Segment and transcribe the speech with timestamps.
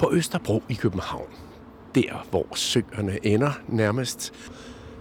[0.00, 1.28] På Østerbro i København,
[1.94, 4.32] der hvor søerne ender nærmest,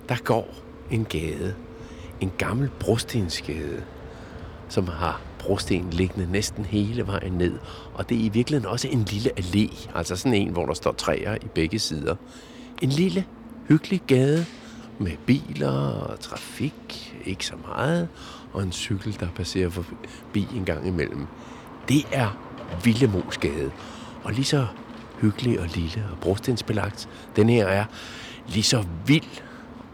[0.10, 0.56] der går
[0.92, 1.56] en gade.
[2.22, 3.84] En gammel brostensgade,
[4.70, 7.60] som har brosten liggende næsten hele vejen ned.
[7.94, 10.92] Og det er i virkeligheden også en lille allé, altså sådan en, hvor der står
[10.92, 12.16] træer i begge sider.
[12.82, 13.26] En lille,
[13.68, 14.46] hyggelig gade
[15.00, 18.08] med biler og trafik, ikke så meget,
[18.54, 21.28] og en cykel, der passerer forbi en gang imellem.
[21.88, 22.38] Det er
[22.84, 23.72] Villemosgade,
[24.24, 24.68] og lige så
[25.22, 27.86] hyggelig og lille og brostensbelagt den her er,
[28.48, 29.42] lige så vild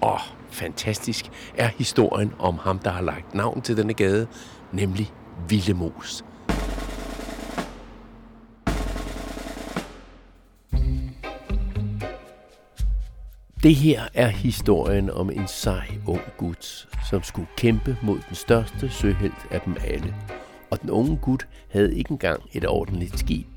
[0.02, 1.26] og fantastisk
[1.58, 4.28] er historien om ham, der har lagt navn til denne gade,
[4.72, 5.12] nemlig
[5.50, 6.24] Villemos.
[13.64, 18.90] Det her er historien om en sej ung gut, som skulle kæmpe mod den største
[18.90, 20.16] søhelt af dem alle.
[20.72, 23.55] Og den unge gut havde ikke engang et ordentligt skib.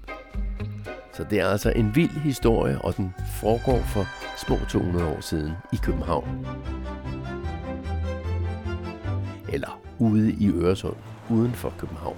[1.19, 5.53] Så det er altså en vild historie, og den foregår for små 200 år siden
[5.73, 6.47] i København.
[9.53, 10.97] Eller ude i Øresund,
[11.31, 12.17] uden for København.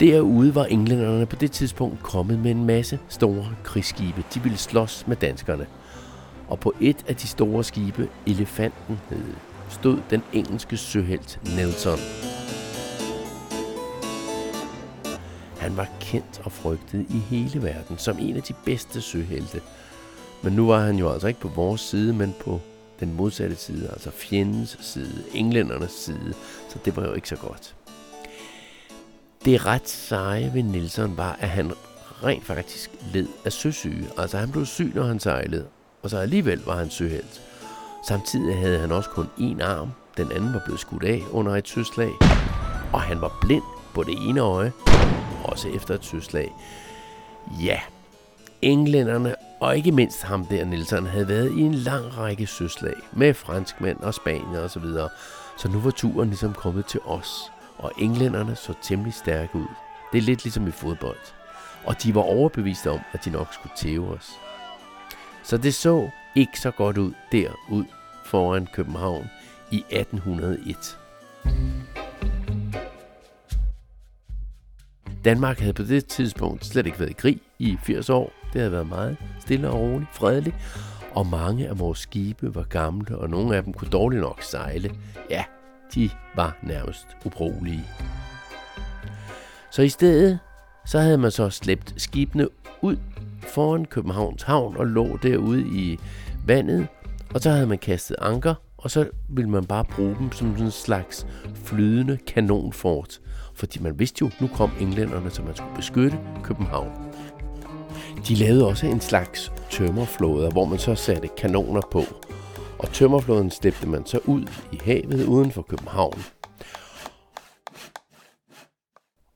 [0.00, 4.24] Derude var englænderne på det tidspunkt kommet med en masse store krigsskibe.
[4.34, 5.66] De ville slås med danskerne.
[6.48, 9.34] Og på et af de store skibe, Elefanten hed,
[9.68, 11.98] stod den engelske søhelt Nelson.
[15.66, 19.60] Han var kendt og frygtet i hele verden som en af de bedste søhelte.
[20.42, 22.60] Men nu var han jo altså ikke på vores side, men på
[23.00, 26.34] den modsatte side, altså fjendens side, englændernes side,
[26.68, 27.74] så det var jo ikke så godt.
[29.44, 31.72] Det ret seje ved Nelson var, at han
[32.24, 34.08] rent faktisk led af søsyge.
[34.18, 35.66] Altså han blev syg, når han sejlede,
[36.02, 37.42] og så alligevel var han søhelt.
[38.08, 41.68] Samtidig havde han også kun én arm, den anden var blevet skudt af under et
[41.68, 42.10] søslag,
[42.92, 44.72] og han var blind på det ene øje,
[45.44, 46.52] også efter et søslag.
[47.64, 47.80] Ja,
[48.62, 53.34] englænderne og ikke mindst ham der, Nielsen, havde været i en lang række søslag med
[53.34, 54.68] franskmænd og spanier osv.
[54.68, 55.08] Så, videre.
[55.58, 59.68] så nu var turen ligesom kommet til os, og englænderne så temmelig stærke ud.
[60.12, 61.32] Det er lidt ligesom i fodbold.
[61.84, 64.30] Og de var overbeviste om, at de nok skulle tæve os.
[65.42, 67.84] Så det så ikke så godt ud derud
[68.24, 69.30] foran København
[69.70, 70.98] i 1801.
[75.26, 78.32] Danmark havde på det tidspunkt slet ikke været i krig i 80 år.
[78.52, 80.56] Det havde været meget stille og roligt, fredeligt.
[81.12, 84.90] Og mange af vores skibe var gamle, og nogle af dem kunne dårligt nok sejle.
[85.30, 85.44] Ja,
[85.94, 87.84] de var nærmest ubrugelige.
[89.70, 90.38] Så i stedet,
[90.86, 92.48] så havde man så slæbt skibene
[92.82, 92.96] ud
[93.40, 95.98] foran Københavns Havn og lå derude i
[96.44, 96.86] vandet,
[97.34, 100.64] og så havde man kastet anker, og så ville man bare bruge dem som sådan
[100.64, 103.20] en slags flydende kanonfort.
[103.56, 106.92] Fordi man vidste jo, nu kom englænderne, så man skulle beskytte København.
[108.28, 112.02] De lavede også en slags tømmerflåder, hvor man så satte kanoner på.
[112.78, 116.18] Og tømmerflåden slæbte man så ud i havet uden for København.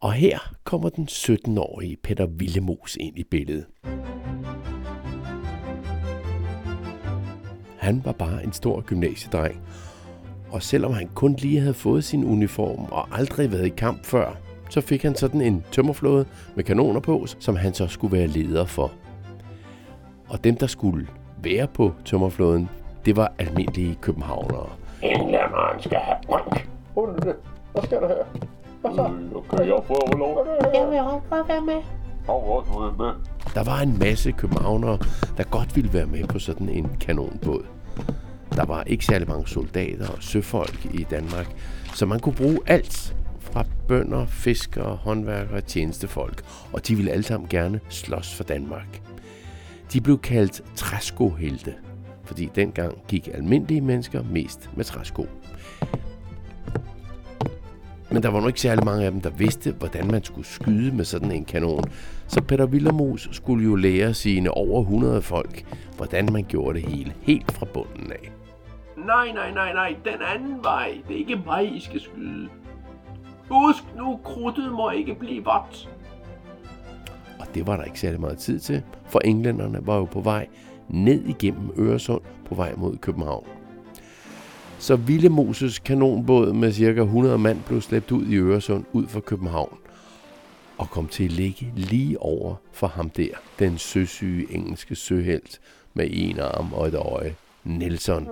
[0.01, 3.67] Og her kommer den 17-årige Peter Villemos ind i billedet.
[7.79, 9.63] Han var bare en stor gymnasiedreng,
[10.53, 14.37] og selvom han kun lige havde fået sin uniform og aldrig været i kamp før,
[14.71, 16.25] så fik han sådan en tømmerflåde
[16.55, 18.93] med kanoner på, som han så skulle være leder for.
[20.29, 21.07] Og dem, der skulle
[21.43, 22.69] være på tømmerflåden,
[23.05, 24.67] det var almindelige københavnere.
[25.03, 26.17] Englænderen skal have.
[26.95, 27.35] Hunde,
[27.73, 28.49] hvad skal der her?
[28.95, 29.03] Så?
[29.03, 30.47] Øh, okay, jeg får lov.
[30.75, 31.83] Jeg vil også godt være med.
[32.29, 33.13] Jeg med.
[33.55, 34.99] Der var en masse københavnere,
[35.37, 37.65] der godt ville være med på sådan en kanonbåd.
[38.57, 41.55] Der var ikke særlig mange soldater og søfolk i Danmark,
[41.95, 47.23] så man kunne bruge alt fra bønder, fiskere, håndværkere og tjenestefolk, og de ville alle
[47.23, 49.03] sammen gerne slås for Danmark.
[49.93, 51.75] De blev kaldt træskohelte,
[52.25, 55.27] fordi dengang gik almindelige mennesker mest med træsko.
[58.13, 60.97] Men der var nok ikke særlig mange af dem, der vidste, hvordan man skulle skyde
[60.97, 61.85] med sådan en kanon.
[62.29, 65.65] Så Peter Villermus skulle jo lære sine over 100 folk,
[65.97, 68.40] hvordan man gjorde det hele, helt fra bunden af.
[69.07, 71.01] Nej, nej, nej, nej, den anden vej.
[71.09, 72.49] Det er ikke mig, I skal skyde.
[73.49, 75.89] Husk nu, krudtet må ikke blive vådt.
[77.41, 80.47] Og det var der ikke særlig meget tid til, for englænderne var jo på vej
[80.89, 83.47] ned igennem Øresund på vej mod København.
[84.79, 89.21] Så Ville Moses kanonbåd med cirka 100 mand blev slæbt ud i Øresund ud fra
[89.21, 89.79] København
[90.79, 95.61] og kom til at ligge lige over for ham der, den søsyge engelske søhelt
[95.95, 98.29] med en arm og et øje, Nelson.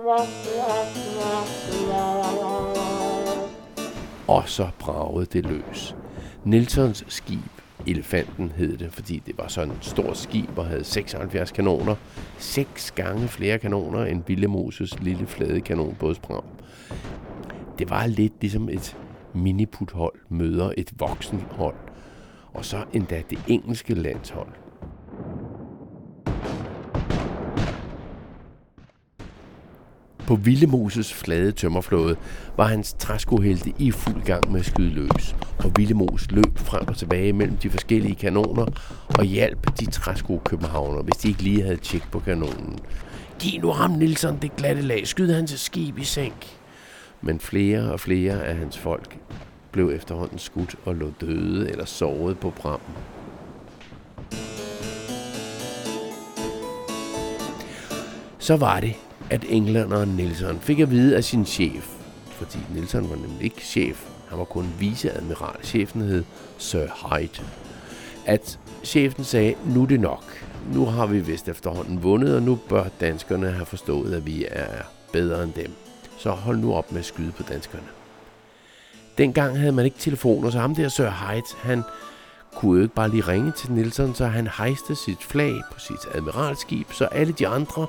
[4.27, 5.95] Og så bragede det løs.
[6.43, 7.39] Nelsons skib,
[7.87, 11.95] Elefanten hed det, fordi det var sådan et stort skib og havde 76 kanoner.
[12.37, 16.43] Seks gange flere kanoner end Villemoses lille flade kanonbådsbram.
[17.79, 18.97] Det var lidt ligesom et
[19.33, 21.75] miniputhold møder et voksenhold,
[22.53, 24.49] og så endda det engelske landshold.
[30.29, 32.15] På Villemoses flade tømmerflåde
[32.57, 36.97] var hans træskohelte i fuld gang med at skyde løs, og Villemos løb frem og
[36.97, 38.65] tilbage mellem de forskellige kanoner
[39.19, 42.79] og hjalp de træsko københavner, hvis de ikke lige havde tjek på kanonen.
[43.39, 45.07] Giv nu ham, Nilsson, det glatte lag.
[45.07, 46.57] Skyd hans skib i sænk.
[47.21, 49.17] Men flere og flere af hans folk
[49.71, 52.95] blev efterhånden skudt og lå døde eller såret på prammen.
[58.39, 58.95] Så var det,
[59.29, 61.87] at englænderen Nelson fik at vide af sin chef,
[62.31, 66.23] fordi Nelson var nemlig ikke chef, han var kun viceadmiral, chefen hed
[66.57, 67.43] Sir Hyde,
[68.25, 70.23] at chefen sagde, nu er det nok.
[70.73, 74.83] Nu har vi vist efterhånden vundet, og nu bør danskerne have forstået, at vi er
[75.13, 75.71] bedre end dem.
[76.17, 77.87] Så hold nu op med at skyde på danskerne.
[79.17, 81.83] Dengang havde man ikke telefoner, så ham der Sir Hyde, han
[82.55, 86.15] kunne jo ikke bare lige ringe til Nelson, så han hejste sit flag på sit
[86.15, 87.87] admiralskib, så alle de andre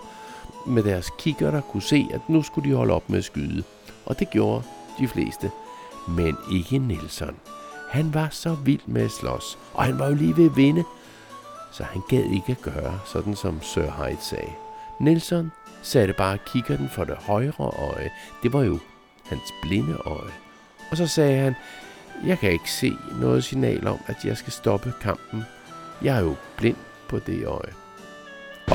[0.67, 3.63] med deres der kunne se, at nu skulle de holde op med at skyde.
[4.07, 4.63] Og det gjorde
[4.99, 5.51] de fleste.
[6.09, 7.37] Men ikke Nelson.
[7.91, 10.85] Han var så vild med at slås, og han var jo lige ved at vinde.
[11.73, 14.53] Så han gad ikke at gøre, sådan som Sir Hyde sagde.
[15.01, 15.53] Nelson
[15.83, 18.11] satte bare kikkerten for det højre øje.
[18.43, 18.79] Det var jo
[19.25, 20.33] hans blinde øje.
[20.91, 21.55] Og så sagde han,
[22.27, 25.45] jeg kan ikke se noget signal om, at jeg skal stoppe kampen.
[26.03, 26.77] Jeg er jo blind
[27.09, 27.80] på det øje.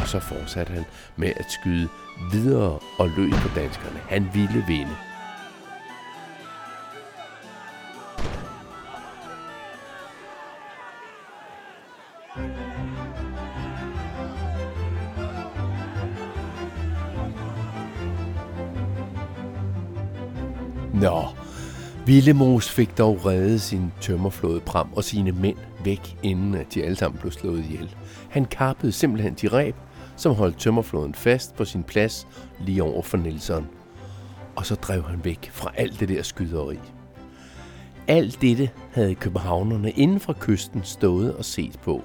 [0.05, 0.85] Og så fortsatte han
[1.15, 1.89] med at skyde
[2.31, 3.99] videre og løs på danskerne.
[4.09, 4.95] Han ville vinde.
[20.93, 21.23] Nå,
[22.05, 26.95] Villemos fik dog reddet sin tømmerflåde Pram og sine mænd væk, inden at de alle
[26.95, 27.95] sammen blev slået ihjel.
[28.29, 29.75] Han kappede simpelthen de ræb,
[30.15, 32.27] som holdt tømmerflåden fast på sin plads
[32.59, 33.67] lige over for Nelson.
[34.55, 36.79] Og så drev han væk fra alt det der skyderi.
[38.07, 42.03] Alt dette havde københavnerne inden fra kysten stået og set på.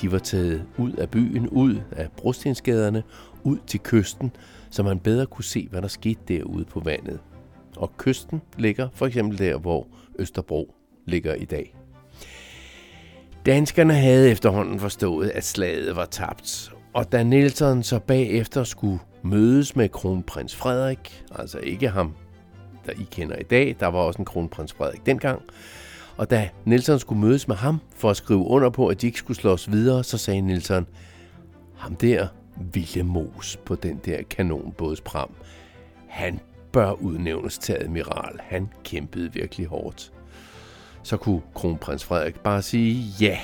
[0.00, 3.02] De var taget ud af byen, ud af brostensgaderne,
[3.42, 4.32] ud til kysten,
[4.70, 7.20] så man bedre kunne se, hvad der skete derude på vandet.
[7.76, 9.86] Og kysten ligger for eksempel der, hvor
[10.18, 10.74] Østerbro
[11.06, 11.76] ligger i dag.
[13.46, 19.76] Danskerne havde efterhånden forstået, at slaget var tabt, og da Nelson så bagefter skulle mødes
[19.76, 22.14] med kronprins Frederik, altså ikke ham,
[22.86, 25.42] der I kender i dag, der var også en kronprins Frederik dengang,
[26.16, 29.18] og da Nelson skulle mødes med ham for at skrive under på, at de ikke
[29.18, 30.86] skulle slås videre, så sagde Nelson,
[31.76, 32.26] ham der
[32.72, 35.30] Ville Mos på den der kanonbådspram,
[36.08, 36.40] han
[36.72, 38.38] bør udnævnes til admiral.
[38.40, 40.12] Han kæmpede virkelig hårdt.
[41.02, 43.38] Så kunne kronprins Frederik bare sige, ja,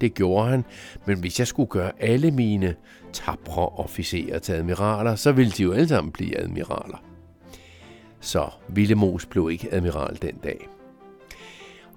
[0.00, 0.64] det gjorde han,
[1.06, 2.74] men hvis jeg skulle gøre alle mine
[3.12, 7.02] tapre officerer til admiraler, så ville de jo alle sammen blive admiraler.
[8.20, 10.68] Så Villemos blev ikke admiral den dag.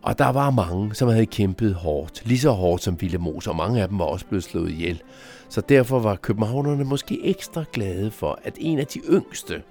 [0.01, 3.81] Og der var mange, som havde kæmpet hårdt, lige så hårdt som Villemos, og mange
[3.81, 5.01] af dem var også blevet slået ihjel.
[5.49, 9.61] Så derfor var københavnerne måske ekstra glade for, at en af de yngste,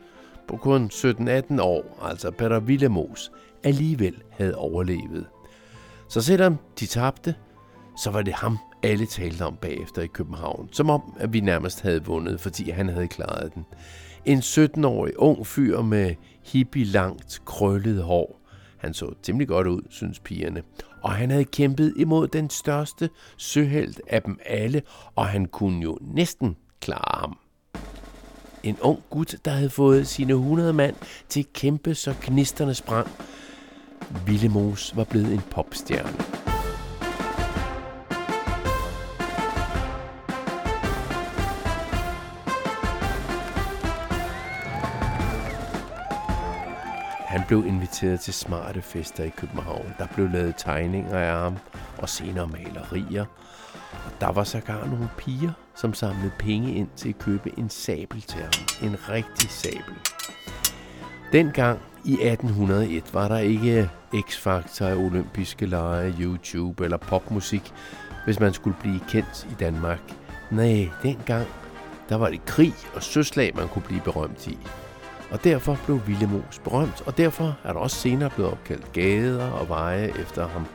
[0.49, 3.33] på kun 17-18 år, altså Peter Villemos,
[3.65, 5.27] alligevel havde overlevet.
[6.09, 7.35] Så selvom de tabte,
[7.97, 10.69] så var det ham, alle talte om bagefter i København.
[10.73, 13.65] Som om, at vi nærmest havde vundet, fordi han havde klaret den.
[14.25, 18.41] En 17-årig ung fyr med hippie langt, krøllet hår.
[18.79, 20.63] Han så temmelig godt ud, synes pigerne.
[21.03, 24.83] Og han havde kæmpet imod den største søhelt af dem alle,
[25.17, 27.39] og han kunne jo næsten klare ham.
[28.63, 30.97] En ung gut, der havde fået sine 100 mand
[31.29, 33.09] til at kæmpe, så knisterne sprang.
[34.27, 36.42] Villemos var blevet en popstjerne.
[47.33, 49.95] Han blev inviteret til smarte fester i København.
[49.99, 51.57] Der blev lavet tegninger af ham
[51.99, 53.25] og senere malerier.
[53.93, 58.23] Og der var sågar nogle piger, som samlede penge ind til at købe en sabel
[58.23, 58.51] til ham.
[58.83, 59.95] En rigtig sabel.
[61.33, 67.73] Dengang i 1801 var der ikke X-Factor, olympiske lege, YouTube eller popmusik,
[68.25, 70.01] hvis man skulle blive kendt i Danmark.
[70.51, 71.47] Nej, dengang
[72.09, 74.59] der var det krig og søslag, man kunne blive berømt i.
[75.33, 79.69] Og derfor blev Villemos berømt, og derfor er der også senere blevet opkaldt gader og
[79.69, 80.67] veje efter ham.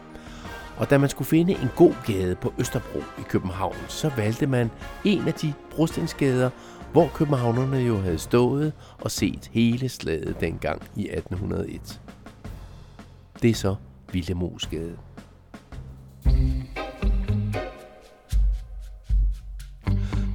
[0.77, 4.71] Og da man skulle finde en god gade på Østerbro i København, så valgte man
[5.03, 6.49] en af de brostensgader,
[6.91, 12.01] hvor københavnerne jo havde stået og set hele slaget dengang i 1801.
[13.41, 13.75] Det er så
[14.11, 14.97] Villemosgade.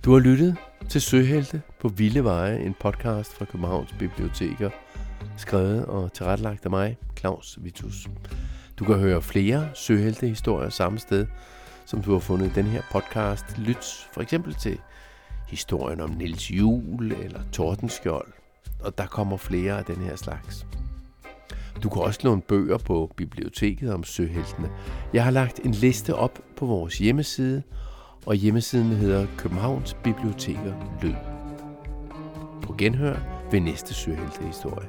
[0.05, 0.57] Du har lyttet
[0.93, 4.71] til Søhelte på Vilde Veje, en podcast fra Københavns Biblioteker,
[5.37, 8.09] skrevet og tilrettelagt af mig, Claus Vitus.
[8.79, 11.27] Du kan høre flere Søhelte historier samme sted,
[11.87, 13.59] som du har fundet den her podcast.
[13.59, 14.79] Lyt for eksempel til
[15.49, 18.33] historien om Nils Jul eller Tordenskjold,
[18.81, 20.67] og der kommer flere af den her slags.
[21.83, 24.71] Du kan også låne bøger på biblioteket om søheltene.
[25.13, 27.63] Jeg har lagt en liste op på vores hjemmeside,
[28.27, 31.15] og hjemmesiden hedder Københavns Biblioteker Lyd.
[32.63, 33.17] På genhør
[33.51, 34.89] ved næste søheltehistorie.